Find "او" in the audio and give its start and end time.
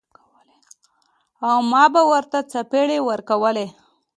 1.47-1.55